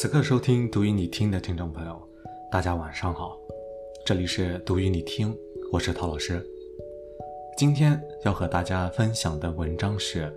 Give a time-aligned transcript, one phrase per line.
[0.00, 2.00] 此刻收听读与你听的听众朋友，
[2.52, 3.36] 大家晚上好，
[4.06, 5.36] 这里是读与你听，
[5.72, 6.40] 我是陶老师。
[7.56, 10.32] 今天要和大家分享的文章是：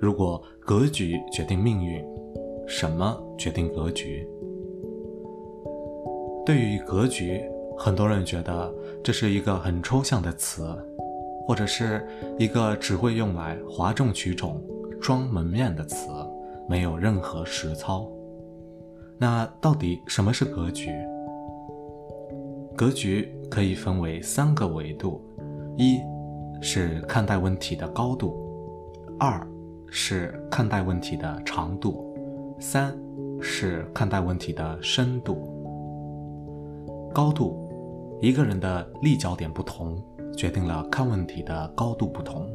[0.00, 2.04] 如果格局决定命运，
[2.66, 4.28] 什么决定格局？
[6.44, 7.40] 对于格局，
[7.78, 10.76] 很多人觉得这是一个很抽象的词，
[11.46, 12.04] 或者是
[12.36, 14.60] 一个只会用来哗众取宠、
[15.00, 16.08] 装门面的词，
[16.68, 18.10] 没有任何实操。
[19.20, 20.92] 那到底什么是格局？
[22.76, 25.20] 格局可以分为三个维度：
[25.76, 25.98] 一
[26.62, 28.38] 是看待问题的高度，
[29.18, 29.44] 二
[29.88, 32.14] 是看待问题的长度，
[32.60, 32.96] 三
[33.40, 35.36] 是看待问题的深度。
[37.12, 37.68] 高度，
[38.22, 40.00] 一个人的立脚点不同，
[40.36, 42.48] 决定了看问题的高度不同。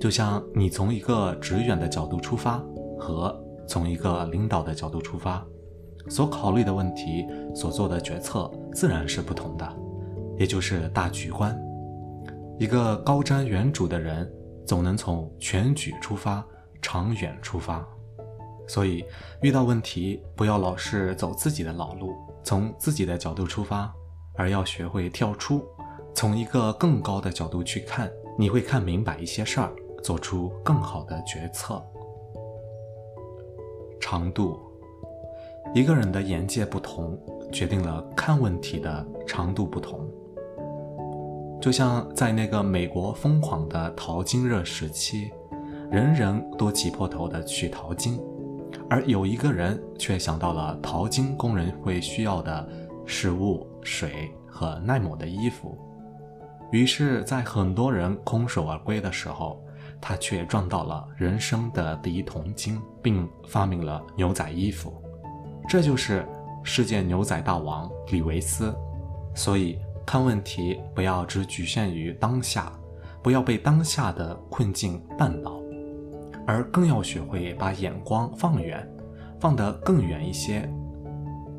[0.00, 2.64] 就像你从一个直远的角度出发
[2.98, 3.38] 和。
[3.70, 5.46] 从一个领导的角度出发，
[6.08, 9.76] 所考虑的问题、所做的决策自然是不同的，
[10.36, 11.56] 也就是大局观。
[12.58, 14.28] 一个高瞻远瞩的人，
[14.66, 16.44] 总能从全局出发、
[16.82, 17.86] 长远出发。
[18.66, 19.04] 所以，
[19.40, 23.92] 遇到问题不要老是走自己的老路，从自己的角度出发，
[24.34, 25.62] 而要学会跳出，
[26.12, 31.80] 从一个更高的角度去看，你会看明白一些事儿，做出更好的决策。
[34.10, 34.58] 长度，
[35.72, 37.16] 一个人的眼界不同，
[37.52, 40.00] 决定了看问题的长度不同。
[41.60, 45.30] 就像在那个美国疯狂的淘金热时期，
[45.92, 48.20] 人人都挤破头的去淘金，
[48.88, 52.68] 而有一个人却想到了淘金工人会需要的
[53.06, 55.78] 食物、水和耐磨的衣服，
[56.72, 59.62] 于是，在很多人空手而归的时候。
[60.00, 65.00] 他却赚到了人生的第一桶金，并发明了牛仔衣服，
[65.68, 66.26] 这就是
[66.62, 68.74] 世界牛仔大王李维斯。
[69.34, 72.72] 所以看问题不要只局限于当下，
[73.22, 75.60] 不要被当下的困境绊倒，
[76.46, 78.88] 而更要学会把眼光放远，
[79.38, 80.68] 放得更远一些。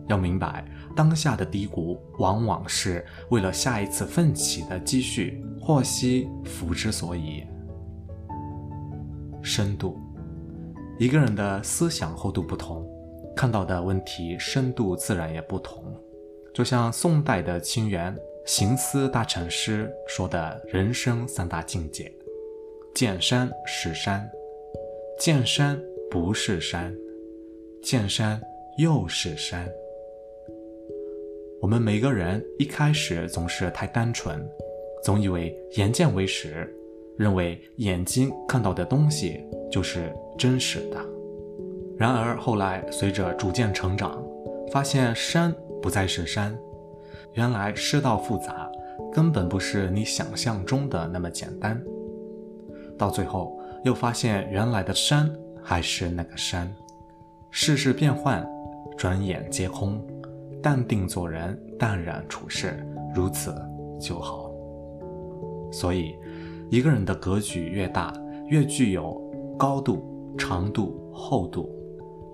[0.08, 7.46] 要明白，当下的低谷往往是为了下一次奋起的积蓄，祸兮福之所以。
[9.44, 9.98] 深度，
[11.00, 12.88] 一个人的思想厚度不同，
[13.36, 15.84] 看到的问题深度自然也不同。
[16.54, 18.16] 就像宋代的清源
[18.46, 22.12] 行思大禅师说的人生三大境界：
[22.94, 24.30] 见山是山，
[25.18, 26.96] 见山不是山，
[27.82, 28.40] 见山
[28.78, 29.68] 又是山。
[31.62, 34.46] 我们每个人一开始总是太单纯，
[35.04, 36.72] 总以为眼见为实。
[37.22, 41.00] 认为眼睛看到的东西就是真实的，
[41.96, 44.20] 然而后来随着逐渐成长，
[44.72, 46.58] 发现山不再是山，
[47.34, 48.68] 原来世道复杂，
[49.14, 51.80] 根本不是你想象中的那么简单。
[52.98, 55.32] 到最后又发现原来的山
[55.62, 56.74] 还是那个山，
[57.52, 58.44] 世事变幻，
[58.98, 60.04] 转眼皆空，
[60.60, 62.84] 淡定做人，淡然处事，
[63.14, 63.54] 如此
[64.00, 64.50] 就好。
[65.72, 66.16] 所以。
[66.72, 68.14] 一个人的格局越大，
[68.48, 69.22] 越具有
[69.60, 71.70] 高度、长度、厚度。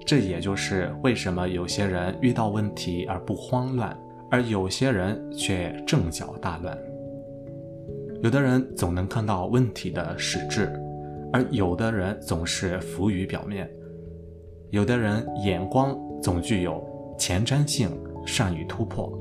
[0.05, 3.97] 这也就是为什么有些人遇到问题而不慌乱，
[4.29, 6.77] 而有些人却阵脚大乱。
[8.21, 10.71] 有的人总能看到问题的实质，
[11.33, 13.67] 而有的人总是浮于表面。
[14.69, 16.87] 有的人眼光总具有
[17.17, 17.89] 前瞻性，
[18.23, 19.11] 善于突破，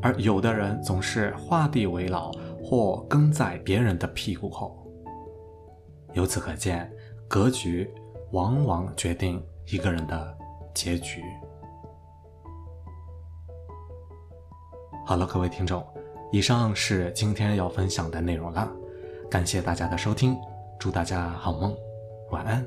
[0.00, 2.30] 而有的人总是画地为牢。
[2.70, 4.80] 或跟在别人的屁股后。
[6.12, 6.88] 由此可见，
[7.26, 7.92] 格局
[8.30, 10.38] 往往决定一个人的
[10.72, 11.20] 结局。
[15.04, 15.84] 好了，各位听众，
[16.30, 18.70] 以上是今天要分享的内容了，
[19.28, 20.36] 感谢大家的收听，
[20.78, 21.76] 祝大家好梦，
[22.30, 22.64] 晚安。